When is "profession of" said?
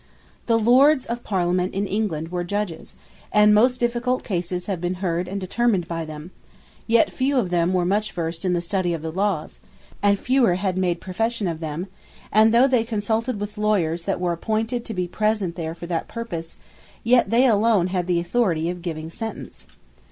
11.01-11.59